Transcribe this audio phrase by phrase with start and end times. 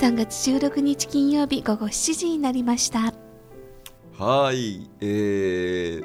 [0.00, 3.12] 3月16日金曜日午後7時になりました。
[4.22, 6.04] はいえー、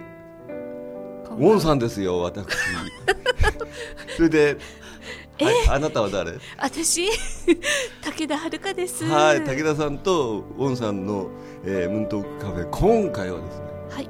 [1.37, 2.45] ウォンさんですよ私。
[4.17, 4.57] それで
[5.41, 6.33] はい、あなたは誰？
[6.57, 7.07] 私？
[8.01, 9.03] 武田遥です。
[9.05, 11.27] はい武田さんとウォンさんの、
[11.65, 14.09] えー、ムーントークカフェ今回はですねはい。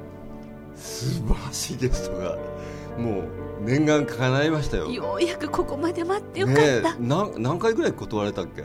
[0.76, 2.36] 素晴らしいゲストが
[2.98, 3.24] もう
[3.64, 4.90] 念願叶いましたよ。
[4.90, 8.64] ようやくここまで待ってよかった、ねえ何何回ぐらい断られたっけ？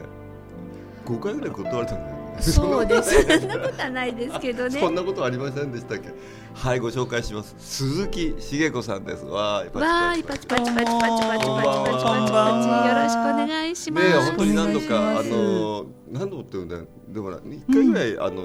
[1.10, 3.22] 5回ぐらい断られたんだよそうです。
[3.28, 4.80] そんなことはないですけどね。
[4.80, 6.10] そんなことはありませんでしたっけ？
[6.54, 7.54] はいご紹介します。
[7.58, 9.26] 鈴木茂子さんです。
[9.26, 16.86] わーいわーいパチパチパチパチパチパチパチパチよろしくお願いします、ねえ本当に何度おかあの何度もって言うんだよ。
[17.10, 18.44] でもな一回ぐらい、あの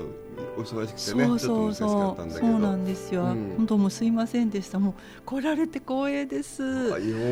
[0.56, 2.46] お忙しくてねそうちょっと難しかそうそったんだけど。
[2.46, 3.54] うそうなんですよ、うん。
[3.56, 4.78] 本当もうすいませんでした。
[4.78, 6.90] もう来られて光栄です。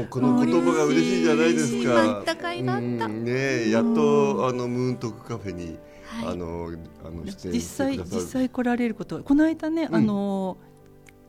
[0.08, 1.95] この言葉が嬉しいじゃないですか。
[1.95, 3.06] 待った甲斐があった。
[3.06, 3.25] うん。
[3.25, 3.33] ね
[3.67, 6.33] えやっとあのムーントークカフェに、はい。
[6.33, 6.70] あの
[7.05, 8.20] あの出演実して際くださる。
[8.23, 9.95] 実際来られることこの間ね、うん。
[9.97, 10.56] あの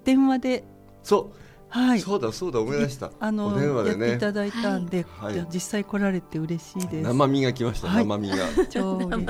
[0.03, 0.63] 電話で
[1.03, 1.37] そう、
[1.73, 3.11] はいそうだそうだ思い出した。
[3.19, 7.01] あのお電話でやっていねただいたんで、はいじゃあ実際来られて嬉しいです。
[7.01, 8.35] 生身が来ました、はい生身が。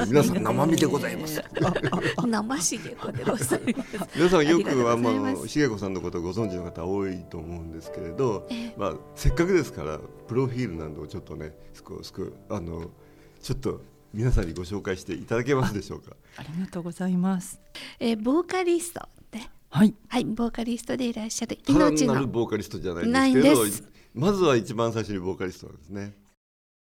[0.05, 1.41] 皆さん生身でございます。
[2.27, 12.11] 生しげこでございます 皆さんよくあの茂子さんのことをご存知の方多いと思うんですけれど、ええまあせっかくですからプロフィールなどをちょっとね少し
[12.49, 12.91] あの
[13.41, 13.81] ちょっと
[14.13, 16.15] 皆さんにご紹介していただけますでしょうか。
[16.35, 17.61] ありがとうございます。
[17.99, 19.22] えーボーカリストで
[19.73, 19.95] はい。
[20.07, 26.13] はいボーカリストでいらっしゃる命のなるボーカリストじゃないですけどんですまずは一番最初にボーカリストなんですね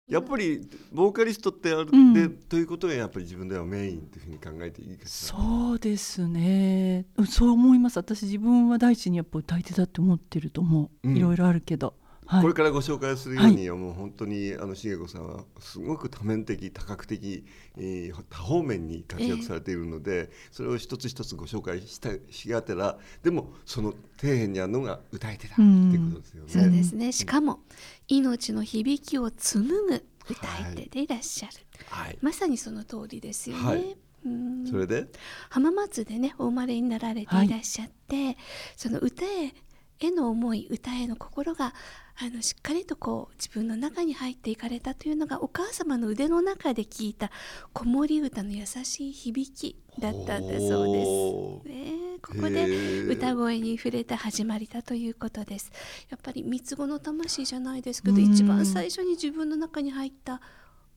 [0.08, 7.06] やっぱりボーカリストってある、うんでということがやっぱり自分ではメインというふうに考えていいかしらそうですね。
[7.16, 7.98] うんそう思います。
[7.98, 11.08] 私自分は第一にやっぱ歌い手だって思ってると思う。
[11.08, 11.94] うんいろいろあるけど。
[12.30, 12.42] はい。
[12.42, 12.54] これ。
[12.60, 17.46] からご紹介するように、もう本当にあの茂子さんはすごく多面的多角的、
[17.78, 26.50] えー多方面に活躍されているので、それを一つ一つご紹介したしがてらでもその底辺にあるのが歌い手だってうんいうことですよね。
[26.50, 27.12] そうですね。
[27.12, 27.60] しかも
[28.08, 31.54] 命の響きを紡ぐ歌い手でいらっしゃる、
[31.88, 33.96] はい、まさにその通りですよね、はい。
[34.26, 34.66] うん。
[34.66, 35.06] それで？
[35.48, 38.36] 浜松でねお生まれになられていらっしゃって、
[38.76, 39.54] その歌へ
[40.02, 41.74] への思い歌への心が
[42.22, 47.30] あのしっかりとこう自分の中に入っていかれたというのがお母様の腕の中で聞いた
[47.72, 51.68] 子守歌の優しい響きだったんだそうです。
[51.68, 55.72] ねえここへでえ歌声に触れた始まりだということです。
[56.10, 60.42] やっぱり三つ子の魂じゃないですけどうん一番最初に自分の中に入った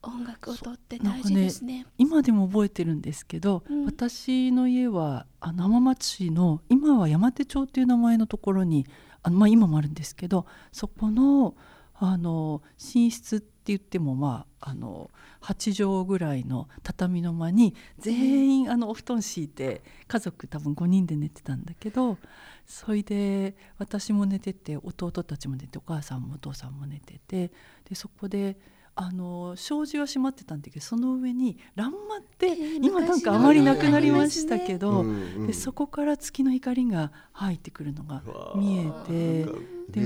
[0.02, 1.86] 音楽をとって大事ですね。
[1.98, 8.86] 今でも覚えてるんですけど、うん私の家はあの浜松市の今は山手町っていう名前のところに
[9.24, 11.56] あの、まあ、今もあるんですけどそこの
[11.96, 12.62] あの
[12.94, 15.10] 寝室って言ってもまああの
[15.42, 22.18] 8畳ぐらいの畳の間に全員あのお布団敷いて家族多分5人で寝てたんだけど
[22.66, 27.52] それで私も寝てて弟たちも寝てお母さんもお父さんも寝てて
[27.88, 28.58] でそこで
[28.96, 35.04] あの障子は閉まってたんだけどその上に欄間って、えー今なんかあまりなくなりましたけど、
[35.48, 38.22] でそこから月の光が入ってくるのが
[38.56, 39.46] 見えて
[39.90, 40.02] で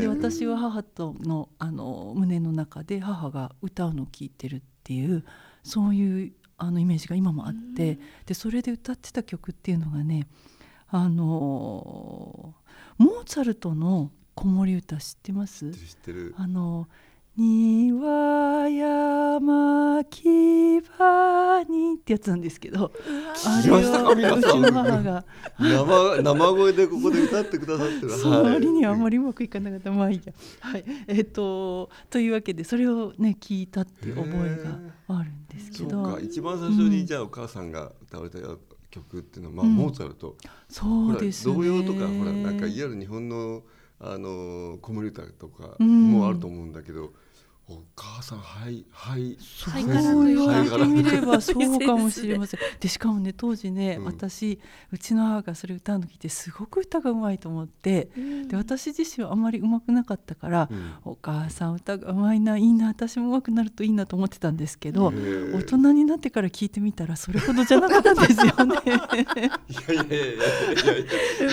[0.00, 5.24] で私は母とのあの胸の中で母が歌うのを聴いてるっていう
[5.62, 10.26] そういうあのイメージが今もあって、でそれで歌ってた曲っていうのがね
[10.88, 12.54] あの
[12.98, 15.70] モーツァルトの子守歌知ってます？
[15.72, 16.34] 知ってる。
[16.36, 16.88] あの
[17.34, 24.02] 庭山木場にってやつなんですけどあ聞きました？
[24.04, 24.62] か皆さん。
[24.62, 25.24] 母が
[25.58, 28.10] 生生声でここで歌ってくださってる。
[28.10, 29.90] その割にはあんまりうまくいかなかった。
[29.90, 30.32] まあいいや。
[30.60, 30.84] はい。
[31.06, 36.18] えっ、とというわけでそれをね聞いたっていう覚えがあるんですけそうどか。
[36.20, 38.40] 一番最初にじゃあお母さんが歌われた
[38.90, 39.74] 曲っていうのはまあうん。
[39.76, 40.36] モーツァルト。
[40.68, 41.54] そうですね。
[41.54, 43.62] 童謡とかほらなんかいわゆる日本の
[44.04, 46.10] あの子守歌とかうん。
[46.12, 47.12] もあると思うんだけど、
[47.68, 52.60] お母さんはいはいそう肺言われてみればそうかもしれません。
[52.80, 54.04] でしかもね当時ね、うん。
[54.06, 54.58] 私
[54.90, 58.10] うちの母がそれ歌うの聞いてすごく歌がうまいと思って、
[58.48, 60.92] で私自身はあんまりうまくなかったから、うん。
[61.04, 68.76] お母さん歌がうまいないいな私もうまくなるといいなと思ってたんですけど、大人になってから聞いてみたらそれほどじゃなかったんですよね。
[68.84, 71.12] いやいやいやいやいやいや。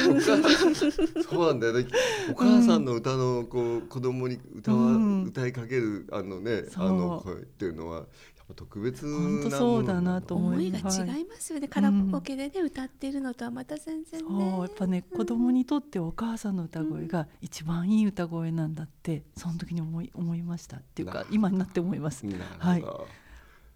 [0.09, 0.75] お母さん
[1.23, 1.85] そうなんだよね。
[2.31, 5.23] お母さんの歌のこう子供に歌わ、うん。
[5.25, 6.88] 歌いかけるあのねそう。
[6.88, 8.06] あの声っていうのはやっ
[8.47, 14.27] ぱ特別な本当そうだなと思思いが違いますよね、カラオケでね歌っているのとはまた全然ね。
[14.27, 22.25] そうやっぱね子供にとってお母さんの歌声が一番いい歌声なんだってその時に思い思いましたっていうかな今になって思います。
[22.57, 22.83] はい。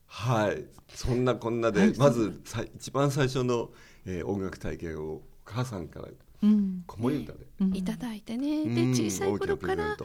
[0.05, 1.93] はい、そんなこんなで、はい。
[1.97, 3.71] まずさ一番最初の、
[4.05, 6.07] えー音楽体験をお母さんから
[6.43, 6.83] うん。
[6.85, 7.75] 子守歌で、うん。
[7.75, 8.93] いただいてね、うん。
[8.93, 9.97] で小さい頃から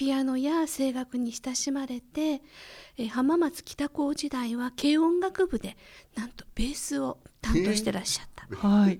[0.00, 2.40] ピアノや声楽に親しまれて、
[2.96, 5.76] えー浜松北高時代は軽音楽部で
[6.16, 8.98] なんとベースを担当してらっしゃった、はい。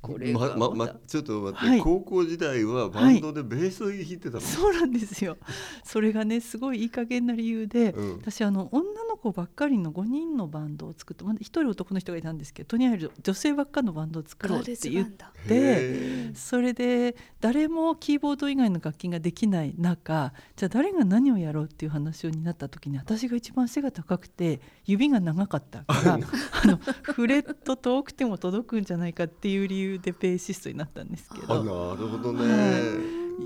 [0.00, 1.80] これがまままちょっと待って、はい。
[1.80, 5.36] 高校時代はバンドでベースを弾いてたの、そうなんですよ。
[5.84, 8.12] それがねすごいいい加減な理由で、うん。
[8.18, 31.96] 私あの女の子ばっかりの5人のバンドを作ってまだ一人男の人がいたんですけどとにかく女性ばっかのバンドを作ろうって言ってへそれで誰もキーボード以外の楽器ができない中じゃあ誰が何をやろうっていう話になった時に私が一番背が高くて指が長かったからあのフレット遠くても届くんじゃないかっていう理由でベーシストになったんですけあなど。
[31.96, 32.44] るほどね、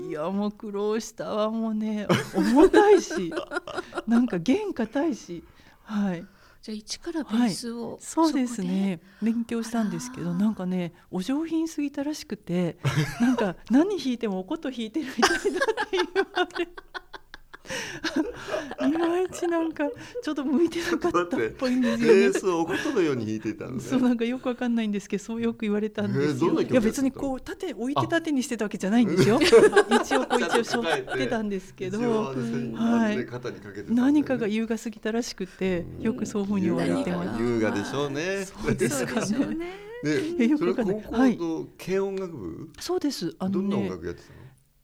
[0.07, 0.11] い。
[0.11, 2.07] やもう苦労したわもうね。
[2.35, 3.33] 重たいし。
[4.07, 5.43] なんか弦硬いし。
[5.83, 6.25] はい。
[6.61, 9.01] じゃあ一からベースを、そうですね。
[9.21, 12.77] 勉強したんですけどなんかねお上品すぎたらしくて
[13.19, 15.41] なんか何弾いてもお琴弾いてるみたいだっ
[15.89, 16.67] て言われ
[18.87, 19.85] いまいちなんか
[20.23, 22.27] ちょっと向いてなかったっぽいんですベよね。
[22.27, 22.33] ー。
[22.39, 23.79] スをおことのように弾いていたのね。
[23.81, 26.29] そうなんかよくわかんないんですけどそうよく言われたんですよ。
[26.31, 29.39] えーどんな曲いや別にこう縦置いて縦にしてたわけじゃないんですよ。
[29.41, 31.99] 一応こう一応背負ってたんですけど。
[31.99, 32.35] はい
[32.75, 37.41] あのね肩にかけてたんだよね何かが優雅すぎたらしくてよくそういうふうに言われてます。
[37.41, 38.45] 優雅でしょうね。
[38.45, 39.67] そうですそうでしょうね
[40.37, 41.37] でよそれくわかんない。
[41.37, 43.33] 高校の軽音楽部、そうです。
[43.39, 44.35] あのどんな音ね楽やってたの？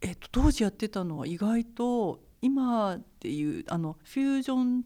[0.02, 4.84] えっと、当時やってたのは意外と今っていうあのフュージョン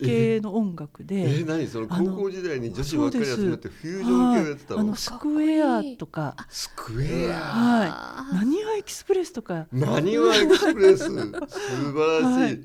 [0.00, 6.36] 系の音楽えー、で、何その高校時代に女子ばっかり集まってフュージョンはい系をやってたの、あのスクエアとか。
[6.48, 7.36] スクエア。
[7.36, 7.88] はい。
[7.90, 9.66] あなにわエキスプレスとか。
[9.72, 11.04] なにわエクスプレス？
[11.10, 12.62] 素晴らしい、はい。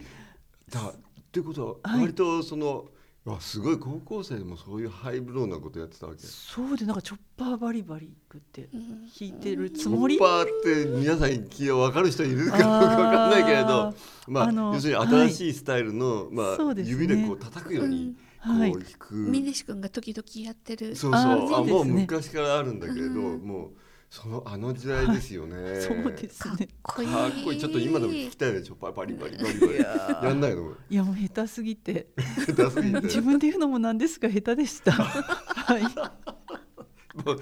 [0.69, 0.93] だっ
[1.31, 2.01] てことははい。
[2.01, 2.85] 割とその、
[3.25, 6.19] わすごい高校生でもそういうハイブローなことやってたわけ。
[6.19, 9.07] そうでなんかチョッパーバリバリってうん。
[9.07, 13.93] 弾いてるつチョもりッパーって皆さん聞い分かる人いるかどうか分かんないけれど
[14.27, 16.91] まあ要するに新しいスタイルの、まあそうですね。
[16.91, 18.71] 指でこう叩くようにこうはい。
[18.73, 20.95] 弾く、峰志くんが時々やってる。
[20.95, 21.21] そうそう。
[21.21, 21.71] あね。
[21.71, 23.39] もう昔からあるんだけれど、うん。
[23.39, 23.71] もう
[24.13, 26.67] そのあの時代ですよね、 そうですね。
[26.83, 27.05] かっ
[27.43, 27.59] こいい。
[27.59, 28.61] ちょっと今でも聞きたいね。
[28.61, 29.77] ちょっとバリバリバリバリ。
[29.79, 30.71] いやんないの？
[30.87, 32.09] いやもう下手すぎて。
[32.45, 33.01] 下手すぎて？
[33.01, 34.91] 自分で言うのもなんですが下手でした。
[34.91, 35.81] はい。
[35.81, 37.39] もう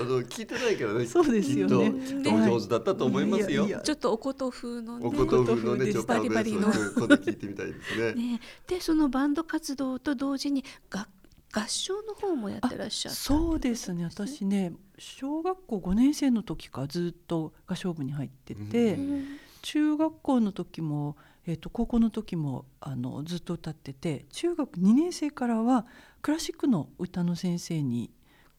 [0.00, 1.06] あの聞いてないからね。
[1.06, 1.92] そうですよね。
[2.26, 5.06] お上手だったと思いますよ、ちょっとおこと風のね。
[5.06, 6.72] おこと風のねおちょっとバリバリの。
[6.72, 8.14] 聞いてみたいですね。
[8.14, 8.40] ね。
[8.66, 11.06] でそのバンド活動と同時にが
[11.52, 14.04] 合唱の方もやってらっしゃったそうですね。
[14.04, 19.24] 私ね小学校5年生の時からずっと合唱部に入ってて、うん。
[19.62, 25.86] 中学校の時も、えー、と高校の時もあのずっと歌ってて中学2年生からは
[26.22, 28.10] クラシックの歌の先生に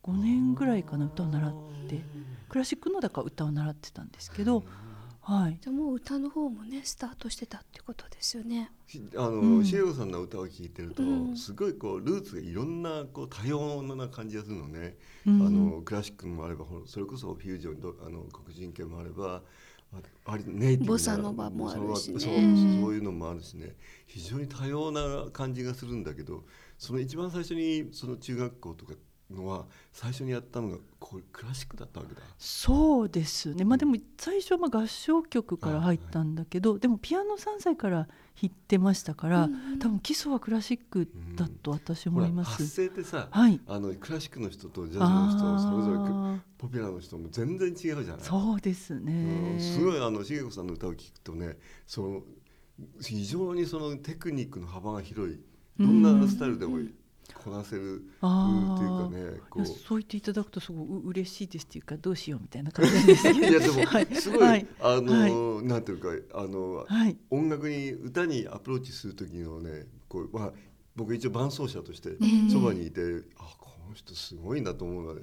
[0.03, 1.53] 5年ぐらいかな歌を習っ
[1.87, 2.03] て
[2.49, 4.63] クラシックのだから歌を習ってたんですけど、
[5.29, 8.71] はい、じゃあもう歌の方もねスタートしてたってことですよね。
[8.87, 9.65] しあの、うん。
[9.65, 11.37] シエゴさんの歌を聴いてると、うん。
[11.37, 15.45] すごいこうルーツがいろんなこう多様な感じがするのね、うん。
[15.45, 19.43] あのクラシックもあればそれこそフュージョンどあの黒人系もあれば
[19.93, 22.19] あありネイティブなボサノバもあるしね。
[22.19, 23.75] そうそういうのもあるしね。
[24.07, 26.43] 非常に多様な感じがするんだけど
[26.79, 28.93] その一番最初にその中学校とか
[29.31, 32.21] のは最初にやったのがこうクラシックだったわけだ。
[32.37, 33.63] そうですね。
[33.63, 38.07] まあでも最初はまあ合唱曲から入ったんだけど、でもピアノ3歳から弾
[38.43, 39.79] いてましたから、うんうん。
[39.79, 42.75] 多分基礎はクラシックだと私思いまほら発す。
[42.75, 43.59] 声ってさ、はい。
[43.67, 48.03] あのクラシックの人とジャズの人それぞれあポピュラーの人も全然違うじゃない。
[48.05, 52.21] ーそうですうねん、すごいあの茂子さんの歌を聴くとねその
[53.01, 55.39] 非常にそのテクニックの幅が広い。
[55.79, 56.93] どんなスタイルでもいい、
[57.35, 63.23] こなせるあというーかねこいやそう言っていただくとすごいう嬉しいですっていうかどうしようみたいな感じです。
[63.23, 64.15] けどいやでもはい。
[64.15, 64.67] すごい、はい。
[64.79, 66.09] あの、なんていうか
[66.39, 67.17] あの、はい。
[67.29, 70.51] 音楽に歌にアプローチする時のねこう、まあ、
[70.95, 73.01] 僕一応伴奏者としてえそばにいて、
[73.37, 75.21] あこの人すごいなと思うので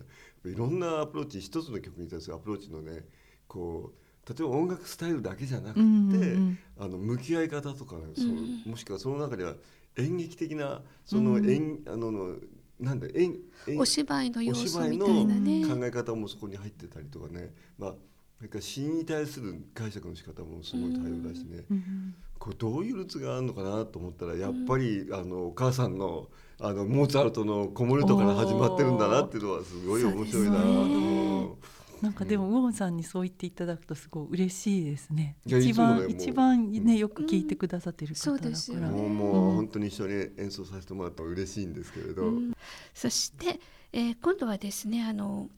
[0.51, 3.05] いろんなアプローチ一つの曲に対するアプローチのね
[3.47, 6.59] こう例えば音楽スタイルだけじゃなくて、うんうんうん。
[6.79, 8.63] あの向き合い方とかね、そのうん。
[8.67, 9.55] もしくはその中では
[9.99, 12.37] 演劇的なその演、あのの
[12.79, 13.37] なんだ演
[13.67, 15.67] 演お芝居の要お素みたいなね。
[15.67, 17.95] 考え方もそこに入ってたりとかね、まあ、
[18.37, 26.29] それから詩に対する解釈の仕方もすごい多様だしね、うんこれどういうルーツがあるのかなと思ったらやっぱり、あのお母さんの
[26.61, 31.57] あのモーツァルトの子守歌から始まってるんだなっていうのはすごい面白いなと思う。
[32.03, 35.37] なんかでもウォンさんにそう言っていただくとすごい嬉しいですね。
[35.47, 38.49] 一番一番ねよく聞いてくださってる方だから。
[38.49, 38.89] うんそうですよね。
[38.89, 42.53] もうもう本当に一緒に演奏させてもらったら嬉しいんですけれど、うん。
[42.93, 43.61] そして、
[43.93, 45.49] えー今度はですねあの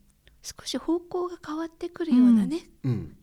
[0.43, 3.17] 少し方向が変わってくるようなね、うん。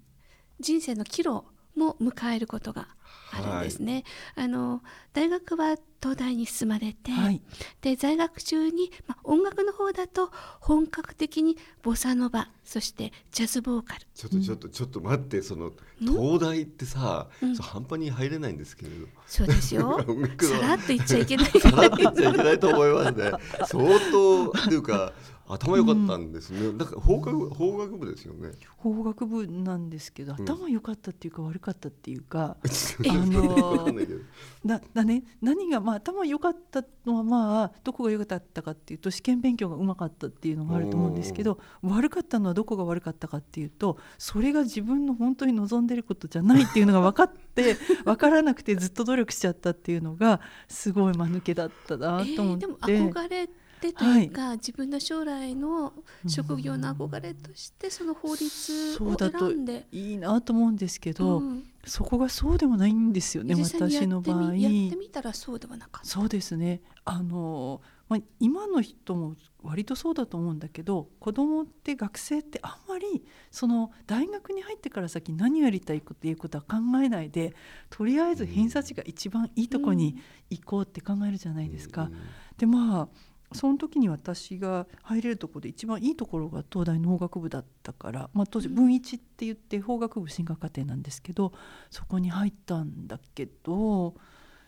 [0.60, 1.44] 人生の岐路
[1.76, 2.88] も迎えることが
[3.32, 4.04] あるんですね。
[4.36, 4.82] あの
[5.14, 7.42] 大学は東大に進まれて、はい
[7.82, 19.08] で在学中に、まあ、音楽の方だと本格的にボサノバそしてジャズボーカルちょっとちょっとちょっと待ってその東大ってさ、うん半端に入れないんですけれど。
[19.26, 19.98] そうですよ
[20.40, 23.32] さらっと言っちゃいけないさらっと言っちゃいけないと思いますね。
[23.66, 25.14] 相当っていうか
[25.48, 26.76] 頭良かったんですね。
[26.76, 28.52] だから法学法学部ですよね。
[28.78, 32.58] 法学部なんですけどん頭良かったっていうか悪かったっていうか、
[33.08, 34.22] あのわかんないけど。
[34.66, 47.76] だだね何がまあ頭良かったのはまあどこが良かったかっていうと試験勉強がうまかったっていうのがあると思うんですけど悪かったのはどこが悪かったかっていうとそれが自分の本当に望んでることじゃないっていうのが分かって
[48.06, 52.66] 分からなくてずっと努力しちゃったっていうのがすごい間抜けだったなと思って。
[52.66, 52.78] えーでも
[53.12, 55.94] 憧れてというか、自分の将来の
[56.28, 59.88] 職業の憧れとしてその法律をそうだと選んで。
[59.92, 64.56] いいなと思うんですけど、うんそこがそうでもないんですよね私の場合。
[64.56, 66.08] やってみたらそうではなかった。
[66.08, 77.56] そうですねあの、まあ、今の人も割とそうだと思うんだけど子供って学生ってあんまりその大学に入ってから先何やりたいかっていうことは考えないで
[77.90, 80.18] とりあえず偏差値が一番いいとこに
[80.50, 82.10] 行こうって考えるじゃないですか。
[82.58, 91.54] でまあその時に私が入れるところで一番いいところが東大の法学部だったから、まあ、当時文一って言って法学部進学課程なんですけど
[91.90, 94.16] そこに入ったんだけど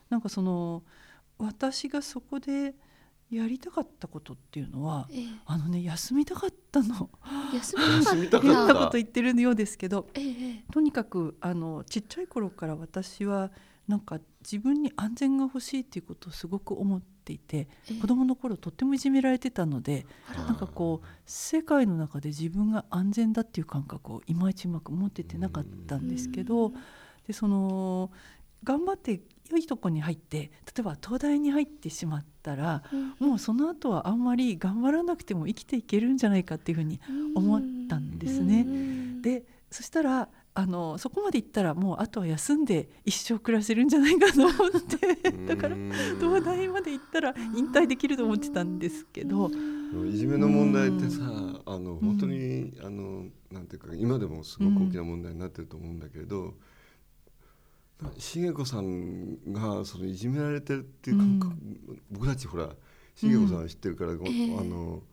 [0.09, 0.83] なんかその
[1.37, 2.73] 私がそこで
[3.29, 7.09] やりたかったことっていうのはえあのね休みたかったの。
[7.53, 7.75] え休
[8.15, 8.39] みたかった。
[8.39, 13.51] った変なこと言ってるようですけどえええとにかくあのちっちゃい頃から私は
[13.87, 20.05] なんか自分に安全が欲しいっていうことをすごく思っていてえ子供の頃とってもいじめられてたので
[20.35, 26.71] なんかこう世界の中で自分が安全だっていう感覚をいまいちうまく持っててなかったんですけど
[27.27, 28.11] でその
[28.63, 33.15] 頑張って良いとこに入って例えば東大に入ってしまったらうん。
[33.19, 36.99] もうその後はあんまり頑張らなくても生きていけるんじゃないかっていうふうに
[37.35, 38.65] 思ったんですね。
[38.67, 39.21] うん。
[39.21, 45.31] でそしたらあのそこまで行ったらもうあとは休んで一生暮らせるんじゃないかと思って。
[45.45, 45.75] だから
[46.19, 49.51] 東大まで行ったら引退できると思ってたんですけど、
[50.11, 51.21] いじめの問題ってさ、
[51.63, 56.55] あの本当に、あのなんていうか今でもすごく大きな問題になってると思うんだけれど、
[58.17, 61.55] 茂子さんがそのいじめられてるっていう感覚、
[62.09, 62.69] 僕たちほら
[63.13, 65.03] 茂子さんは知ってるから、あの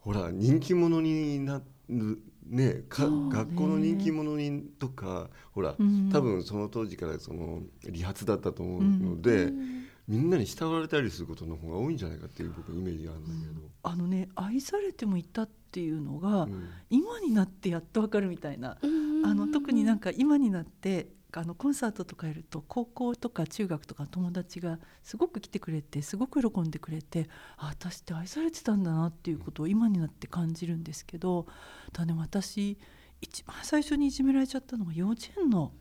[0.00, 6.10] ほら人気者になるねか学校の人気者にとかほら、うん。
[6.12, 9.86] 多分その当時からその理髪だったと思うので、うん。
[10.08, 13.68] みんなに慕われたりすることの方が多いんじゃないかっていう僕イメージがあるんだけど。
[13.84, 16.68] あのね愛されてもいたっていうのが、うん。
[16.90, 19.24] 今になってやっとわかるみたいな、うん。
[19.24, 31.46] あの特になんか今になってあのコンサートとかやると高校とか中学とか友達がすごく来てくれてすごく喜んでくれてあ私って愛されてたんだなっていうことを今になって感じるんですけど
[31.92, 32.78] ただね私
[33.20, 35.72] 一番最初にいじめられちゃったのが幼稚園の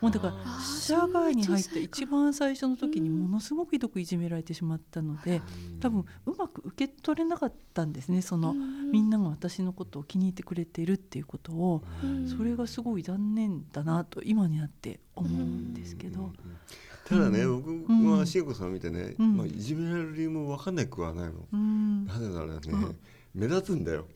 [0.00, 5.42] もうだから社会に入って一番最初の時にものすごくひどくいじめられてしまったので
[5.80, 8.54] 多分うまく受け取れなかったんですねその
[8.90, 11.82] みんなが私のことを気に入ってくれているっていうことを。
[12.02, 12.28] うん。
[12.28, 16.32] それがすごい残念だなと今になって思うんですけど。
[17.06, 17.82] ただね、うん。
[17.86, 19.36] 僕は茂子さんを見てね、うん。
[19.36, 22.06] まあ、いじめられる理由も分かんないくはないの、うん。
[22.06, 22.96] なぜならね、うん。
[23.34, 24.06] 目立つんだよ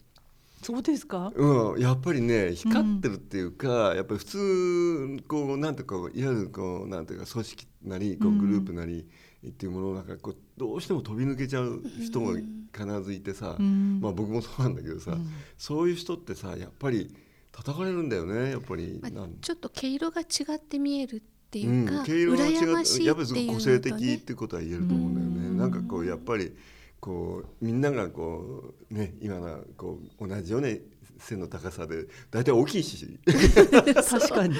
[0.62, 1.32] そうですか？
[1.34, 9.06] うん、やっぱりね光ってるっていうか、やっぱり普通こうなんていうかいわゆるこうなんていうか組織なりこうグループなり
[9.46, 12.38] っていうものの中こうどうしても飛び抜けちゃう人が
[12.72, 15.16] 必ずいてさ、うんまあ僕もそうなんだけどさ、
[15.58, 17.14] そういう人ってさやっぱり
[17.50, 18.98] 叩かれるんだよねやっぱり。
[19.02, 25.48] まあなんちょっと毛色が違って見えるっていうか、うん、毛色が違ってやっぱり個性的っていうことは言えると思うんだよね。
[25.48, 26.52] うんなんかこうやっぱり
[27.02, 30.68] こうみんながこうね今のこう同じような
[31.18, 34.54] 背の高さで大体大きいし 確かに。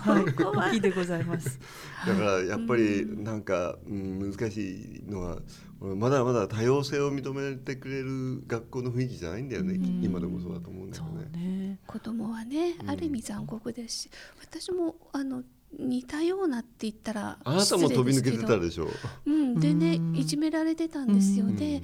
[0.00, 1.58] はい、大きいでございます。
[2.06, 5.38] だからやっぱりなんか、うん、難しいのは
[5.80, 11.48] まだまだ多様性を認めてくれる学校の雰囲気じゃないんだよね、うん今でもそうだと思うんだそうよね。
[11.68, 11.78] ね。
[11.84, 15.42] 子供はねうんある意味残酷ですし、私もあの
[15.76, 18.86] 似たようなって言ったらあなたも飛び抜けてたでしょ。
[18.86, 20.16] けどうん、でねうん。
[20.16, 21.56] いじめられてたんですよ、うん。
[21.56, 21.82] で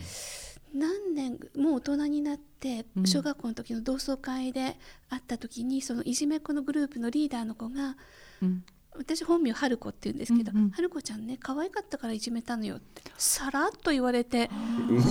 [0.75, 3.07] 何年もう大人になってうん。
[3.07, 4.77] 小学校の時の同窓会で
[5.11, 7.97] 会った時にそのいじめっ子のグループのリーダーの子が
[8.43, 8.65] うん。
[8.97, 10.71] 私本名春子って言うんですけど、うんうん。
[10.71, 14.49] 春子ちゃんね可愛かったからいじめたのよってさらっと言われて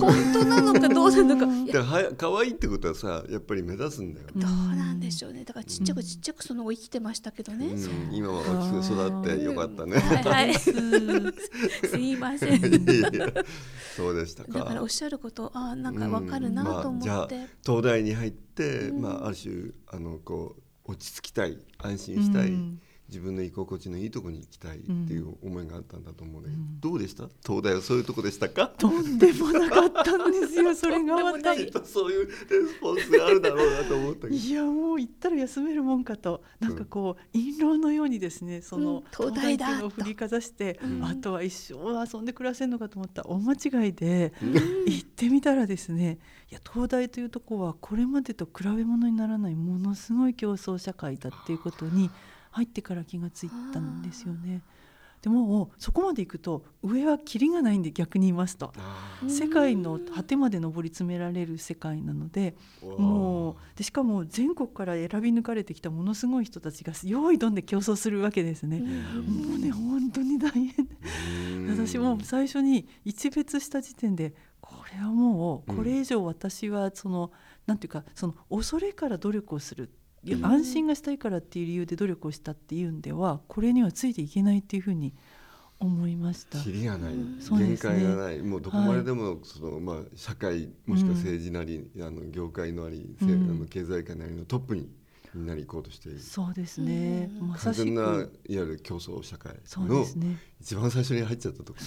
[0.00, 1.36] 本当なのかどうなの
[1.72, 2.14] か。
[2.16, 4.28] 可愛いってことはさやっぱり目立つんだよ。
[4.34, 5.44] どうなんでしょうね。
[5.44, 9.98] だからちっちゃくちっちゃくその後生きてましたけどね、うん、今は大きく育ってよかったね。
[9.98, 10.24] はい。
[10.24, 10.54] はい。
[10.56, 10.70] す
[11.98, 12.60] いません。
[13.96, 14.58] そうでしたか。
[14.60, 17.06] だからおっしゃることああなんかわかるなと思うん。
[17.06, 26.80] まあ、って、じゃあ東大に入って、うんまあ、ある種あのこう落ち着きたい安心したい、うん自分の居心地のいいところに行きたいっていう思いがあったんだと思うね、うん。
[26.80, 27.28] どうでした？
[27.46, 28.68] 東大はそういうとこでしたか？
[28.78, 30.74] とんでもなかったんですよ。
[30.74, 31.54] それがまた。
[31.84, 34.34] そういうレスポンスがあるだろうなと思ったけど。
[34.34, 36.42] いやもう行ったら休めるもんかと。
[36.60, 39.04] なんかこう印籠のようにですねその、うん。
[39.14, 41.04] 東大だを振りかざして、うん。
[41.04, 43.52] あとは一生遊んで暮らせるのかと思ったら大間
[43.84, 44.32] 違いで、
[44.86, 46.18] 行ってみたらですね
[46.50, 52.10] いや東大というとこはこれまでと比べ物にならないものすごい競争社会だっていうことに
[52.54, 54.62] 入ってから気がついたんですよね。
[55.22, 58.72] でもそこまで行くと上はキリがないんで逆に言いますと。
[59.26, 68.80] 世界の果てまで上り詰められる世界なのでーもうでしかも全国から選び抜かれてきたものすごい人たちが用意どんで競争するわけですね。
[68.80, 70.88] もうね本当に大変
[71.76, 77.32] 私もう最初に一別した時点でこれはもううんこれ以上私はその、
[77.66, 79.90] なんていうかその恐れから努力をする
[80.42, 85.12] 安心がしたいからっていう理由で努力をしたっていうんではこれにはついていけないっていうふうに
[85.80, 86.58] 思いました。
[86.60, 93.50] キリがない、うん限界がない、もうどこまででも、そのまあ社会もしくは政治なり、あの業界のあり、せうん。
[93.50, 94.88] あの経済界なりのトップに
[95.34, 96.20] みんなに行こうとしている。
[96.20, 97.48] そうですね、うん。
[97.48, 100.38] まさし完全ないわくゆる競争社会そうのですね。
[100.60, 101.78] 一番最初に入っちゃったとこ。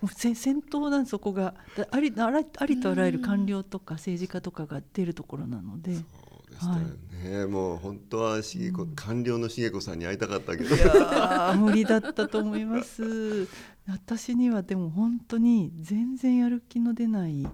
[0.00, 6.04] もうせ先頭なんそこがだありあらありとあらゆる官僚とか政治家とかが出るところなので、そう
[6.52, 10.74] でしたよね、もう本当はしげこ、官僚の茂子さんに会いたかったけど。
[10.74, 13.48] いやー無理だったと思います。
[13.88, 17.46] 私にはでも本当に全然やる気の出ない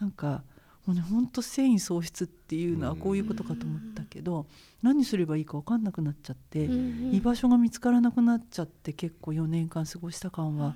[0.00, 0.42] なんか
[0.86, 4.46] もうね本当繊維喪失っていうのはこういうことかと思ったけど、
[4.82, 10.74] 何すればいいか分かんなくなっちゃって、うん居場所が見つからなくなっちゃって結構4年間過ごした感は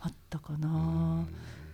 [0.00, 1.26] あったかな。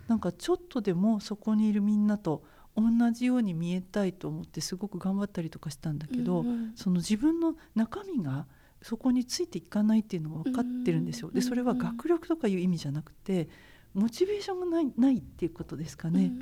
[0.09, 2.45] なんかちょっとでもそこにいるみんなと
[2.77, 6.73] 同じように見えたいと思ってすごく頑張ったりとかしたんだけど、うんうん。
[6.77, 8.47] その自分の中身が
[8.83, 11.31] そこについていかないっていうのが分かってるんですよ。
[11.31, 13.49] でそれは学力とかいう意味じゃなくて
[13.95, 16.33] モチベーションがないないっていうことですかね。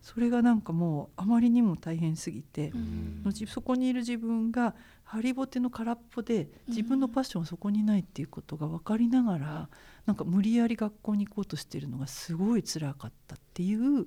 [0.00, 3.32] それがなんかもうあまりにも大変すぎて、うん。
[3.46, 9.68] そこにいる自分がハリボテの空っぽで自分のパッションはそこにないっていうことが分かりながら
[10.06, 14.06] なんか無理やり学校に行こうとしてるのがすごい辛かったっていう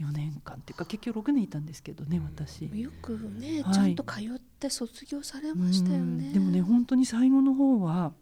[0.00, 2.64] 4年間っていうか結局6年いたんですけどね私。
[2.64, 3.74] よくね、はい。
[3.74, 6.26] ちゃんと通って卒業されましたよね。
[6.26, 6.32] うん。
[6.32, 8.12] でもね本当に最後の方は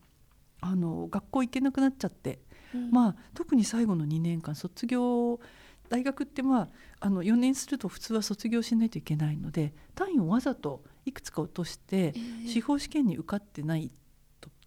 [0.60, 2.40] あの学校行けなくなっちゃって、
[2.74, 2.90] うん。
[2.90, 5.40] まあ特に最後の2年間卒業
[5.88, 6.68] 大学ってまあ
[7.00, 12.12] あの4年すると普通は卒業しないといけないので単位をわざといくつか落としてえ
[12.44, 12.48] え。
[12.48, 13.94] 司法試験に受かってないと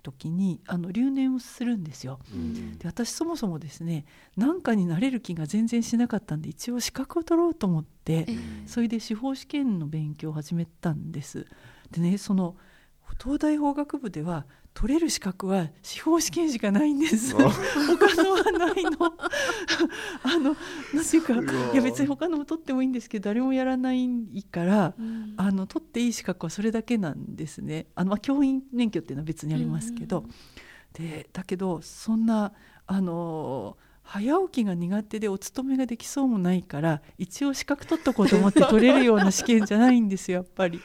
[0.05, 2.19] 時にあの留年をするんですよ。
[2.31, 4.05] うんで私そもそもですね
[4.37, 8.37] 何かになれる気が全然しなかったんで一応資格を取ろうと思ってええ
[8.67, 11.47] それで司法試験の勉強を始めたんです。
[11.91, 12.55] でねその
[13.21, 17.33] 東大法学部では取れる資格は司法試験しかないんです。
[17.33, 17.39] あ
[17.87, 18.91] 他のはないの。
[20.21, 20.55] あの
[20.93, 21.33] なんていうか
[21.71, 24.07] いや別に他のも取ってもいいんですけど誰もやらない
[24.51, 24.93] から。
[24.99, 27.87] うんあの取っていい資格はそれだけなんですね。
[27.95, 30.29] あのまあ教員免許っていうのは別にありますけど、うん
[30.95, 32.53] でだけどそんな
[32.87, 40.79] あの早起きが苦手でお勤めができそうもないから一応資格取っとこうと思って取れるような試験じゃないんですよやっぱり。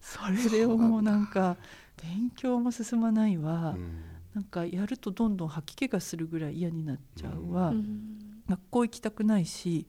[0.00, 1.56] それでもうなんか
[2.02, 4.02] 勉強も進まないわ、うん、
[4.34, 9.86] なんかやるとどんどん吐き気がするぐらい嫌になっちゃうわ、うん、学校行きたくないし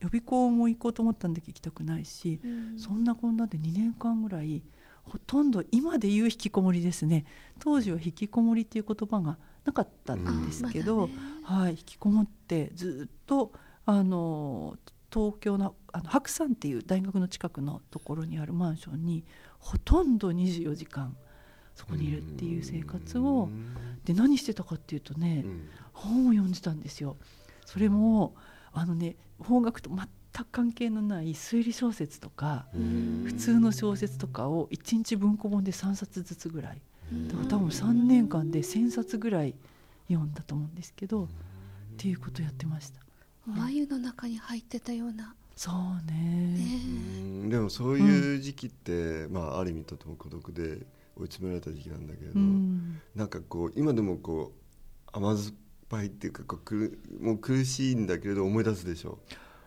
[0.00, 4.62] 予備校も行こうと思ったんだけど行きたくないし、うん、そんなこんなで2年間ぐらい
[5.04, 7.26] ほとんど今で言う引きこもりですね。
[7.60, 11.10] 当時は引きこもりっていう言葉がなかったんですけど、
[11.42, 13.52] はい、引きこもってずっと
[13.86, 14.76] あの
[15.12, 19.24] 東京のあの白山っていう大学の近くのところにあるマンションに
[19.58, 21.16] ほとんど24時間
[21.74, 23.48] そこにいるっていう生活を
[24.04, 25.44] で何してたかっていうとね、
[25.92, 27.16] 本を読んでたんですよ。
[27.64, 28.34] それも
[28.72, 30.06] あのね方角と全
[30.44, 32.66] く関係のない推理小説とか
[33.24, 36.80] 普通の小説とかを1日文庫本で3冊ずつぐらい
[37.28, 39.54] だから多分3年間で1,000冊ぐらい
[40.08, 41.28] 読んだと思うんですけどっ
[41.96, 43.00] ていうことをやってました。
[43.46, 45.34] 眉の中に入ってたような。
[45.54, 46.56] そうね、
[47.44, 50.80] ね、でもそういう時期って、うん、まあある意味とても孤独で
[51.16, 54.52] 追い詰められた時期なんだけれど、うん、なんかこう今でもこ
[55.06, 55.54] う甘酸っ
[55.88, 59.18] ぱいっていうかこうくもう苦しいんだけれど思い出すでしょ？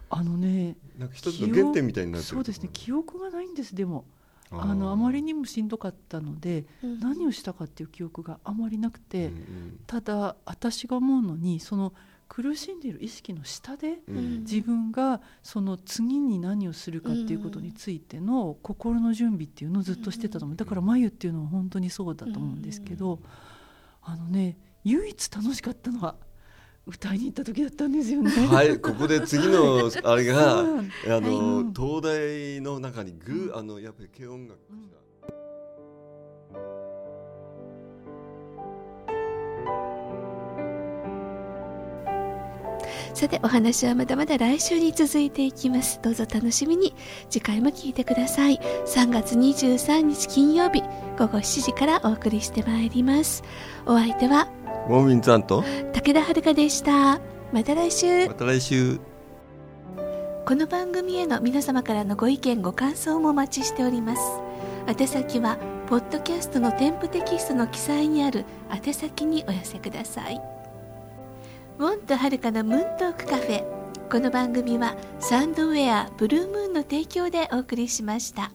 [0.09, 4.05] あのねなんか一つの原点みたいになってるそうですね記憶がないんですでも。
[4.49, 11.93] あのあまりにもしんどかったので、うん、何をしたかっていう記憶があまりなくて、うんうん、ただ私が思うのにその
[12.27, 20.57] 苦しんでいる意識の下で、うん、自分がその次に何をするかっていうことについての心の準備っていうのをずっとしてたと思う。
[20.57, 23.19] だから眉っていうのは本当にそうだと思うんですけど、
[24.03, 26.15] あのね唯一楽しかったのは
[26.85, 28.31] 歌いに行った時だったんですよね。
[28.47, 30.63] はいここで次の あれがあ
[31.05, 34.59] の、東大の中にぐあのやっぱり軽音楽
[43.17, 45.99] さてお話はまだまだ来週に続いていきます。
[46.03, 46.93] どうぞ楽しみに。
[47.31, 48.59] 次回も聞いてください。
[48.85, 50.83] 3月23日金曜日
[51.17, 53.43] 午後7時からお送りしてまいります。
[53.87, 54.47] お相手は
[54.87, 57.19] モーミンさんと武田遥でした。
[57.51, 58.27] また来週。
[58.27, 58.99] また来週。
[60.45, 64.21] この番組への皆様からのご意見ご感想もお待ちしております。
[64.87, 65.57] 宛先は
[65.89, 70.56] ポッドキャストの添付テキストの記載にある宛先にお寄せください
[71.79, 73.63] ウォンとはるかのムーントークカフェ
[74.09, 78.51] この番組はサンドウェアブルームーンの提供でお送りしました。